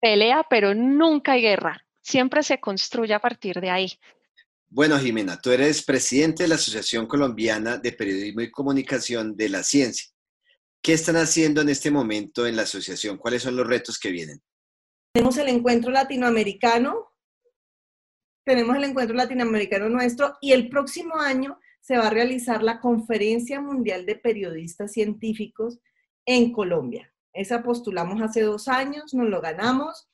[0.00, 1.84] pelea, pero nunca hay guerra.
[2.02, 3.98] Siempre se construye a partir de ahí.
[4.74, 9.62] Bueno, Jimena, tú eres presidente de la Asociación Colombiana de Periodismo y Comunicación de la
[9.62, 10.10] Ciencia.
[10.82, 13.18] ¿Qué están haciendo en este momento en la asociación?
[13.18, 14.40] ¿Cuáles son los retos que vienen?
[15.12, 17.12] Tenemos el encuentro latinoamericano,
[18.46, 23.60] tenemos el encuentro latinoamericano nuestro y el próximo año se va a realizar la Conferencia
[23.60, 25.80] Mundial de Periodistas Científicos
[26.24, 27.12] en Colombia.
[27.34, 30.08] Esa postulamos hace dos años, nos lo ganamos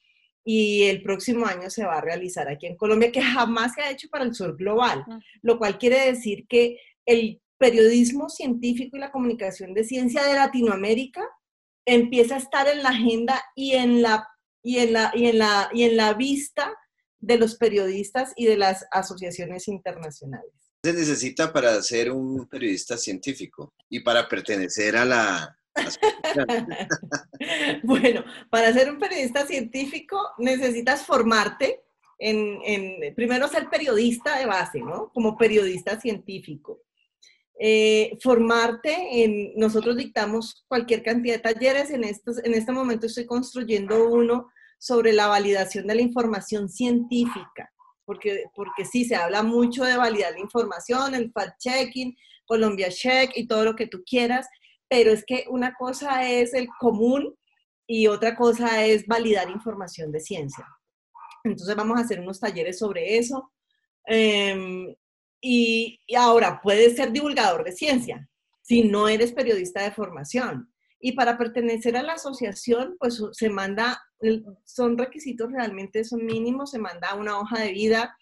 [0.45, 3.91] y el próximo año se va a realizar aquí en Colombia, que jamás se ha
[3.91, 5.05] hecho para el sur global,
[5.43, 11.27] lo cual quiere decir que el periodismo científico y la comunicación de ciencia de Latinoamérica
[11.85, 14.29] empieza a estar en la agenda y en la,
[14.63, 16.75] y en la, y en la, y en la vista
[17.19, 20.53] de los periodistas y de las asociaciones internacionales.
[20.85, 25.58] Se necesita para ser un periodista científico y para pertenecer a la,
[27.83, 31.83] bueno, para ser un periodista científico necesitas formarte
[32.19, 35.11] en, primero ser periodista de base, ¿no?
[35.13, 36.83] Como periodista científico.
[37.61, 43.27] Eh, formarte en, nosotros dictamos cualquier cantidad de talleres, en, estos, en este momento estoy
[43.27, 47.73] construyendo uno sobre la validación de la información científica,
[48.05, 53.47] porque, porque sí, se habla mucho de validar la información, el fact-checking, Colombia Check y
[53.47, 54.49] todo lo que tú quieras,
[54.89, 57.35] pero es que una cosa es el común
[57.87, 60.67] y otra cosa es validar información de ciencia.
[61.45, 63.53] Entonces vamos a hacer unos talleres sobre eso.
[64.05, 64.95] Em,
[65.41, 68.29] y, ahora, puedes ser divulgador de ciencia
[68.63, 70.73] si no eres periodista de formación.
[71.01, 74.03] Y para pertenecer a la asociación, pues se manda,
[74.65, 78.17] son requisitos realmente, son mínimos, se manda una hoja de vida,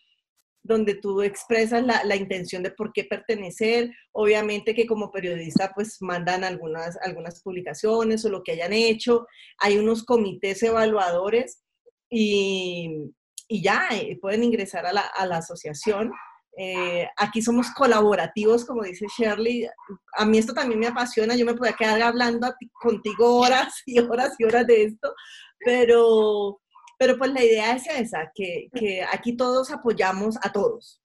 [0.66, 3.90] donde tú expresas la, intención de por qué pertenecer.
[4.12, 9.26] Obviamente que como periodista pues mandan algunas, algunas publicaciones o lo que hayan hecho.
[9.58, 11.62] Hay unos comités evaluadores
[12.10, 13.12] y,
[13.48, 16.12] ya eh, pueden ingresar a la, asociación.
[16.58, 19.68] Eh, aquí somos colaborativos, como dice Shirley.
[20.16, 21.36] A mí esto también me apasiona.
[21.36, 25.14] Yo me podría quedar hablando contigo horas y horas y horas de esto,
[25.60, 26.58] pero
[26.98, 31.00] pero pues la idea es esa, que, que aquí todos apoyamos a todos.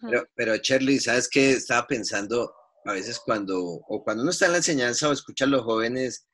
[0.00, 1.50] Pero, pero Shirley, ¿sabes qué?
[1.50, 2.54] Estaba pensando
[2.86, 6.26] a veces cuando, o cuando uno está en la enseñanza o escucha a los jóvenes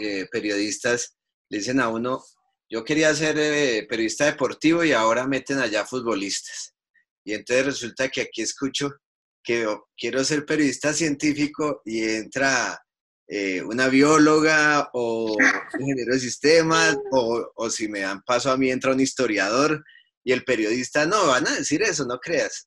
[0.00, 1.16] eh, periodistas,
[1.48, 2.22] le dicen a uno,
[2.68, 6.74] yo quería ser eh, periodista deportivo y ahora meten allá futbolistas.
[7.24, 8.90] Y entonces resulta que aquí escucho
[9.42, 9.66] que
[9.96, 12.80] quiero ser periodista científico y entra
[13.28, 18.56] eh, una bióloga o un ingeniero de sistemas, o, o, si me dan paso a
[18.56, 19.84] mí entra un historiador
[20.22, 22.66] y el periodista, no, van a decir eso, no creas.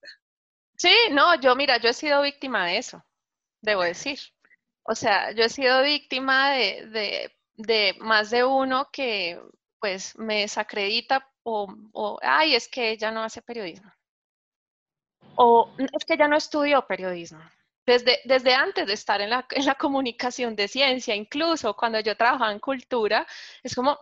[0.77, 3.03] Sí, no, yo mira, yo he sido víctima de eso,
[3.61, 4.19] debo decir.
[4.83, 9.39] O sea, yo he sido víctima de, de, de más de uno que
[9.79, 13.91] pues me desacredita o, o, ay, es que ella no hace periodismo.
[15.35, 17.39] O es que ella no estudió periodismo.
[17.89, 22.15] Desde, desde antes de estar en la, en la comunicación de ciencia, incluso cuando yo
[22.15, 23.25] trabajaba en cultura,
[23.63, 23.97] es como,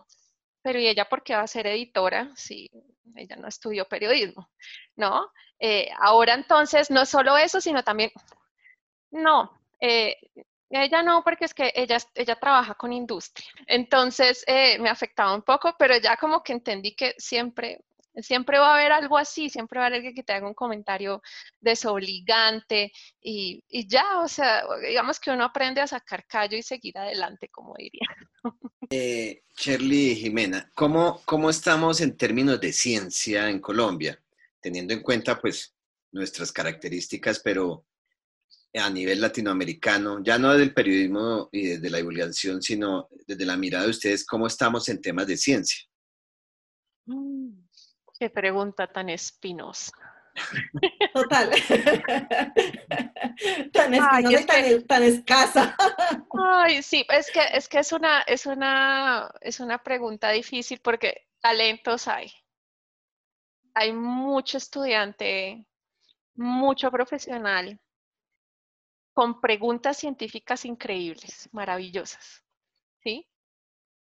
[0.62, 2.70] pero ¿y ella por qué va a ser editora si
[3.16, 4.50] ella no estudió periodismo?
[4.96, 5.32] ¿No?
[5.58, 8.10] Eh, ahora entonces, no solo eso, sino también,
[9.10, 10.16] no, eh,
[10.68, 13.48] ella no, porque es que ella, ella trabaja con industria.
[13.66, 17.80] Entonces eh, me afectaba un poco, pero ya como que entendí que siempre,
[18.22, 20.54] siempre va a haber algo así, siempre va a haber alguien que te haga un
[20.54, 21.22] comentario
[21.60, 26.96] desobligante y, y ya, o sea, digamos que uno aprende a sacar callo y seguir
[26.98, 28.06] adelante, como diría.
[28.90, 34.18] Eh, Shirley Jimena, ¿cómo, ¿cómo estamos en términos de ciencia en Colombia?
[34.60, 35.74] Teniendo en cuenta, pues,
[36.12, 37.84] nuestras características, pero
[38.74, 43.56] a nivel latinoamericano, ya no desde el periodismo y desde la divulgación, sino desde la
[43.56, 45.84] mirada de ustedes, ¿cómo estamos en temas de ciencia?
[47.06, 47.67] Mm,
[48.18, 49.92] qué pregunta tan espinosa.
[51.14, 51.50] Total.
[53.72, 54.46] tan espinosa
[54.86, 55.76] tan, escasa.
[56.38, 61.28] Ay, sí, es que, es que es una, es una, es una pregunta difícil porque
[61.40, 62.32] talentos hay.
[63.74, 65.64] Hay mucho estudiante,
[66.34, 67.78] mucho profesional,
[69.14, 72.44] con preguntas científicas increíbles, maravillosas,
[73.02, 73.26] ¿sí?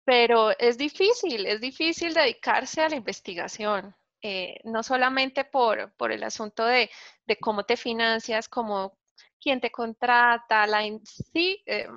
[0.06, 6.24] Pero es difícil, es difícil dedicarse a la investigación, eh, no solamente por, por el
[6.24, 6.90] asunto de,
[7.26, 8.98] de, cómo te financias, como
[9.40, 11.88] quién te contrata, la, sí, eh,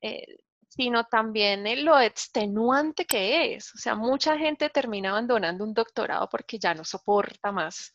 [0.00, 0.38] eh,
[0.68, 3.74] sino también en lo extenuante que es.
[3.74, 7.92] O sea, mucha gente termina abandonando un doctorado porque ya no soporta más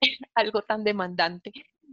[0.34, 1.52] algo tan demandante.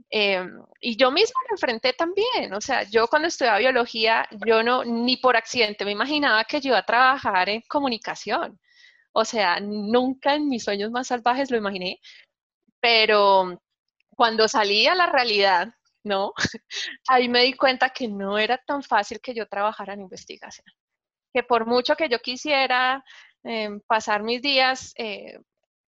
[0.10, 4.84] Em, y yo misma lo enfrenté también, o sea, yo cuando estudiaba biología, yo no,
[4.84, 8.60] ni por accidente me imaginaba que yo iba a trabajar en comunicación.
[9.16, 12.00] O sea, nunca en mis sueños más salvajes lo imaginé,
[12.82, 13.62] pero
[14.16, 16.34] cuando salí a la realidad, ¿no?
[17.08, 20.66] Ahí me di cuenta que no era tan fácil que yo trabajara en investigación.
[21.34, 23.04] Que por mucho que yo quisiera
[23.44, 25.40] em, pasar mis días eh,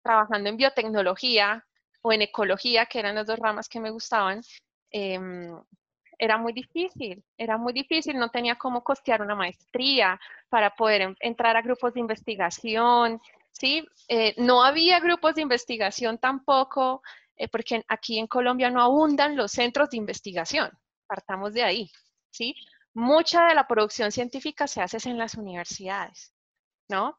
[0.03, 1.65] trabajando en biotecnología,
[2.05, 4.43] o en ecología, que eran las dos ramas que me gustaban,
[4.91, 5.59] em,
[6.19, 11.57] era muy difícil, era muy difícil, no tenía cómo costear una maestría para poder entrar
[11.57, 13.21] a grupos de investigación,
[13.53, 13.87] ¿sí?
[14.09, 17.03] Eh, no había grupos de investigación tampoco,
[17.37, 20.71] eh, porque aquí en Colombia no abundan los centros de investigación,
[21.07, 21.91] partamos de ahí,
[22.31, 22.55] ¿sí?
[22.95, 26.33] Mucha de la producción científica se hace en las universidades,
[26.89, 27.19] ¿no?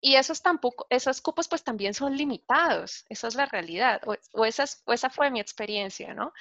[0.00, 4.64] Y esos tampoco, esos cupos pues también son limitados, esa es la realidad, o, esa,
[4.86, 6.32] esa fue mi experiencia, ¿no?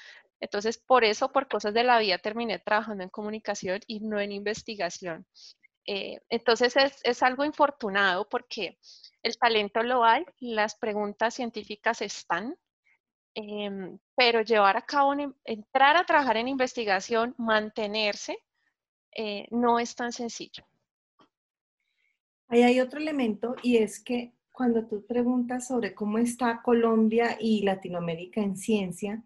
[0.45, 4.31] Entonces, por eso, por cosas de la vida, terminé trabajando en comunicación y no en
[4.31, 5.25] investigación.
[5.87, 8.77] Eh, entonces, es, algo infortunado porque
[9.23, 12.55] el talento lo hay, las preguntas científicas están,
[13.33, 18.37] em, pero llevar a cabo, entrar a trabajar en investigación, mantenerse,
[19.15, 20.63] eh, no es tan sencillo.
[22.49, 27.63] Ahí hay otro elemento y es que cuando tú preguntas sobre cómo está Colombia y
[27.63, 29.23] Latinoamérica en ciencia,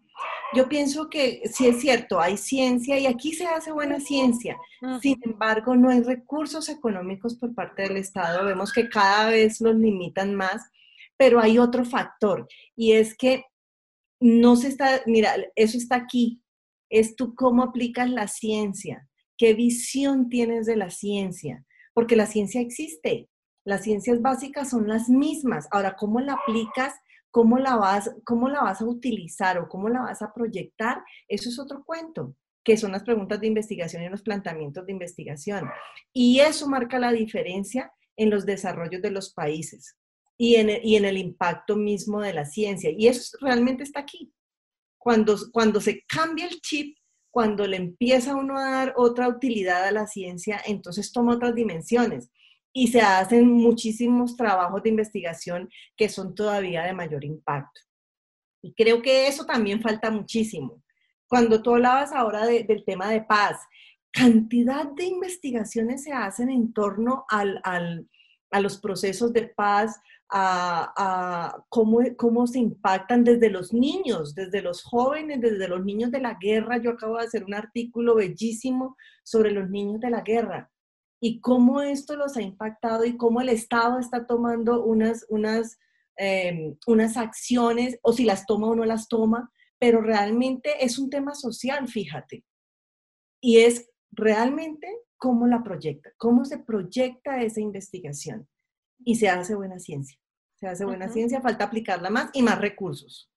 [0.54, 4.58] yo pienso que sí es cierto, hay ciencia y aquí se hace buena ciencia.
[5.00, 8.44] Sin embargo, no hay recursos económicos por parte del Estado.
[8.44, 10.68] Vemos que cada vez los limitan más,
[11.16, 13.44] pero hay otro factor y es que
[14.18, 16.42] no se está, mira, eso está aquí.
[16.90, 19.08] Es tú cómo aplicas la ciencia,
[19.38, 21.64] qué visión tienes de la ciencia
[21.94, 23.28] porque la ciencia existe.
[23.64, 25.68] Las ciencias básicas son las mismas.
[25.70, 26.94] Ahora, ¿cómo la aplicas?
[27.30, 31.02] ¿Cómo la vas, cómo la vas a utilizar o cómo la vas a proyectar?
[31.28, 32.34] Eso es otro cuento,
[32.64, 35.70] que son las preguntas de investigación y los planteamientos de investigación.
[36.12, 39.96] Y eso marca la diferencia en los desarrollos de los países
[40.36, 42.90] y en en el impacto mismo de la ciencia.
[42.90, 44.32] Y eso realmente está aquí.
[44.98, 46.96] Cuando, cuando se cambia el chip
[47.30, 52.30] cuando le empieza uno a dar otra utilidad a la ciencia, entonces toma otras dimensiones
[52.72, 57.80] y se hacen muchísimos trabajos de investigación que son todavía de mayor impacto.
[58.62, 60.82] Y creo que eso también falta muchísimo.
[61.26, 63.60] Cuando tú hablabas ahora del tema de paz,
[64.12, 70.00] cantidad de investigaciones se hacen en torno al, a los procesos de paz,
[70.32, 76.20] a, cómo, cómo, se impactan desde los niños, desde los jóvenes, desde los niños de
[76.20, 76.78] la guerra.
[76.78, 80.69] Yo acabo de hacer un artículo bellísimo sobre los niños de la guerra
[81.20, 85.78] y cómo esto los ha impactado y cómo el Estado está tomando unas, unas,
[86.16, 91.10] em, unas acciones, o si las toma o no las toma, pero realmente es un
[91.10, 92.44] tema social, fíjate.
[93.40, 98.48] Y es realmente cómo la proyecta, cómo se proyecta esa investigación
[99.04, 100.18] y se hace buena ciencia.
[100.58, 103.30] Se hace buena ciencia, falta aplicarla más y más recursos.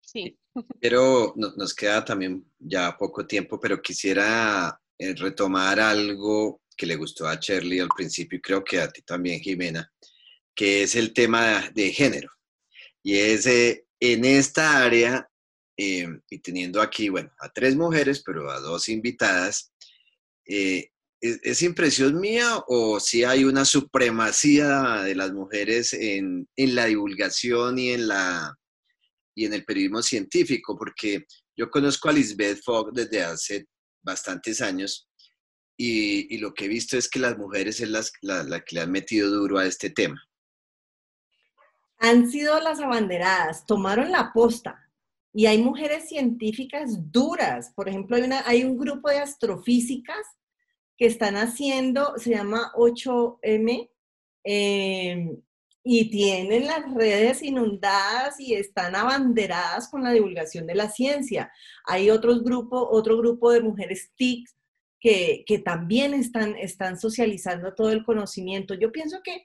[0.00, 0.38] Sí.
[0.80, 7.26] Pero nos queda también ya poco tiempo, pero quisiera eh, retomar algo que le gustó
[7.26, 9.90] a Shirley al principio y creo que a ti también, Jimena,
[10.54, 12.30] que es el tema de género.
[13.02, 15.28] Y es eh, en esta área,
[15.76, 19.72] eh, y teniendo aquí, bueno, a tres mujeres, pero a dos invitadas,
[20.44, 26.86] ¿es, ¿es, impresión mía o si hay una supremacía de las mujeres en, en la
[26.86, 28.54] divulgación y en, la,
[29.34, 30.76] y en el periodismo científico?
[30.76, 33.66] Porque yo conozco a Lisbeth Fogg desde hace
[34.02, 35.08] bastantes años
[35.76, 38.90] y, lo que he visto es que las mujeres es las, la, que le han
[38.90, 40.22] metido duro a este tema.
[41.98, 44.82] Han sido las abanderadas, tomaron la posta.
[45.32, 47.72] Y hay mujeres científicas duras.
[47.74, 50.26] Por ejemplo, hay, una, hay un grupo de astrofísicas
[50.96, 53.90] que están haciendo, se llama 8M,
[54.44, 55.42] em,
[55.88, 61.52] y tienen las redes inundadas y están abanderadas con la divulgación de la ciencia.
[61.84, 64.48] Hay otros grupo, otro grupo de mujeres TIC
[65.00, 68.74] que, también están, socializando todo el conocimiento.
[68.74, 69.44] Yo pienso que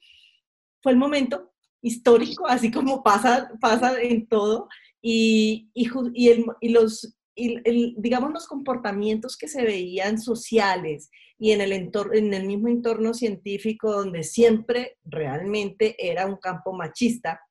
[0.82, 4.68] fue el momento histórico, así como pasa, pasa en todo,
[5.02, 11.10] y, y los, digamos, los comportamientos que se veían sociales
[11.41, 16.72] y en el, entorno, en el mismo entorno científico donde siempre realmente era un campo
[16.72, 17.41] machista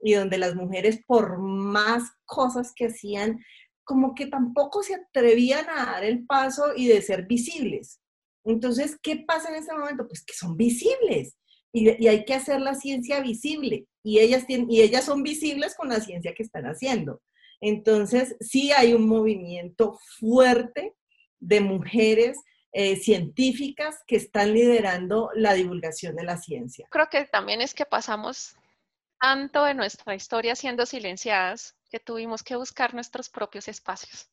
[0.00, 3.38] y donde las mujeres por más cosas que hacían,
[3.84, 8.00] como que tampoco se atrevían a dar el paso y de ser visibles.
[8.44, 10.06] Entonces, ¿qué pasa en ese momento?
[10.06, 11.36] Pues que son visibles
[11.72, 15.74] y, y hay que hacer la ciencia visible y ellas, tienen, y ellas son visibles
[15.74, 17.22] con la ciencia que están haciendo.
[17.60, 20.94] Entonces, sí hay un movimiento fuerte
[21.40, 22.38] de mujeres
[22.72, 26.88] eh, científicas que están liderando la divulgación de la ciencia.
[26.90, 28.56] Creo que también es que pasamos
[29.20, 34.28] tanto de nuestra historia siendo silenciadas tuvimos que buscar nuestros propios espacios.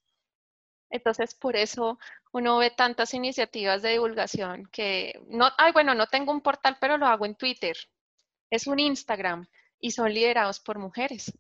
[0.90, 2.00] Entonces, por eso
[2.34, 6.98] uno ve tantas iniciativas de divulgación que no, ay, bueno, no tengo un portal, pero
[6.98, 7.78] lo hago en Twitter.
[8.50, 9.48] Es un Instagram
[9.80, 11.34] y son liderados por mujeres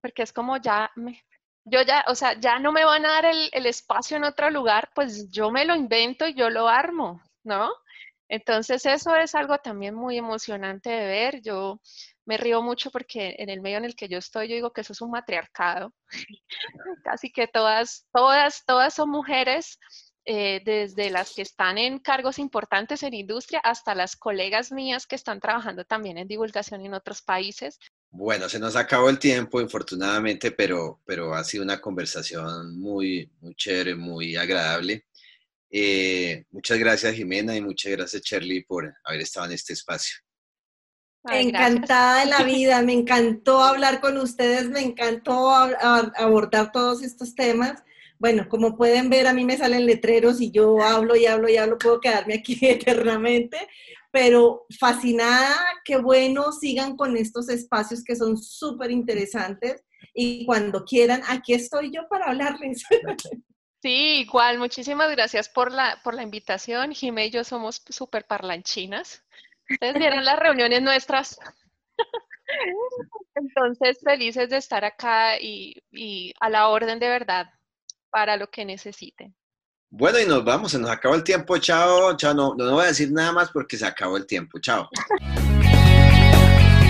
[0.00, 1.24] porque es como ya, me,
[1.64, 4.90] yo ya, o sea, ya no me van a dar el, espacio en otro lugar,
[4.94, 7.70] pues yo me lo invento y yo lo armo, ¿no?
[8.28, 11.42] Entonces eso es algo también muy emocionante de ver.
[11.42, 11.80] Yo
[12.30, 14.82] me río mucho porque en el medio en el que yo estoy, yo digo que
[14.82, 15.92] eso es un matriarcado.
[17.04, 19.80] Casi que todas, todas, todas son mujeres,
[20.26, 25.16] eh, desde las que están en cargos importantes en industria hasta las colegas mías que
[25.16, 27.80] están trabajando también en divulgación en otros países.
[28.10, 33.56] Bueno, se nos acabó el tiempo, infortunadamente, pero, pero ha sido una conversación muy, muy
[33.56, 35.06] chévere, muy agradable.
[35.68, 40.16] Eh, muchas gracias, Jimena, y muchas gracias, Shirley, por haber estado en este espacio.
[41.24, 47.82] Encantada de la vida, me encantó hablar con ustedes, me encantó abordar todos estos temas.
[48.18, 51.56] Bueno, como pueden ver, a mí me salen letreros y yo hablo y hablo y
[51.56, 53.58] hablo, puedo quedarme aquí eternamente,
[54.10, 61.22] pero fascinada, qué bueno, sigan con estos espacios que son súper interesantes y cuando quieran,
[61.28, 62.84] aquí estoy yo para hablarles.
[63.82, 66.92] Sí, igual, muchísimas gracias por la, por la invitación.
[66.92, 69.24] Jimé y yo somos súper parlanchinas.
[69.70, 71.38] Ustedes vieron las reuniones nuestras.
[73.34, 77.48] Entonces, felices de estar acá y, y a la orden de verdad
[78.10, 79.34] para lo que necesiten.
[79.92, 81.58] Bueno, y nos vamos, se nos acabó el tiempo.
[81.58, 82.34] Chao, chao.
[82.34, 84.58] No, no voy a decir nada más porque se acabó el tiempo.
[84.60, 84.88] Chao.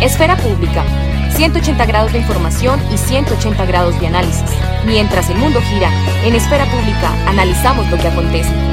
[0.03, 0.85] Esfera Pública.
[1.37, 4.51] 180 grados de información y 180 grados de análisis.
[4.85, 5.91] Mientras el mundo gira,
[6.25, 8.70] en Esfera Pública analizamos lo que acontece.